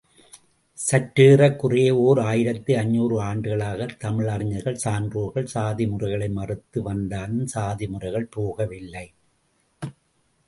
[0.91, 9.05] சற்றேறக் குறைய ஓர் ஆயிரத்து ஐநூறு ஆண்டுகளாகத் தமிழறிஞர்கள், சான்றோர்கள் சாதிமுறைகளை மறுத்து வந்தாலும் சாதி முறைகள் போகவில்லை.